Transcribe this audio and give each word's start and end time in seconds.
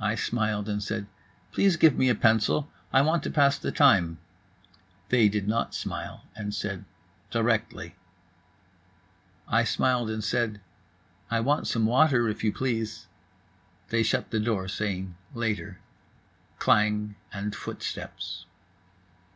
I 0.00 0.16
smiled 0.16 0.68
and 0.68 0.82
said: 0.82 1.06
"Please 1.52 1.76
give 1.76 1.96
me 1.96 2.08
a 2.08 2.16
pencil. 2.16 2.68
I 2.92 3.00
want 3.02 3.22
to 3.22 3.30
pass 3.30 3.60
the 3.60 3.70
time." 3.70 4.18
They 5.08 5.28
did 5.28 5.46
not 5.46 5.72
smile 5.72 6.24
and 6.34 6.52
said: 6.52 6.84
"Directly." 7.30 7.94
I 9.46 9.62
smiled 9.62 10.10
and 10.10 10.24
said: 10.24 10.60
"I 11.30 11.38
want 11.38 11.68
some 11.68 11.86
water, 11.86 12.28
if 12.28 12.42
you 12.42 12.52
please." 12.52 13.06
They 13.90 14.02
shut 14.02 14.32
the 14.32 14.40
door, 14.40 14.66
saying 14.66 15.14
"Later." 15.32 15.78
Klang 16.58 17.14
and 17.32 17.54
footsteps. 17.54 18.46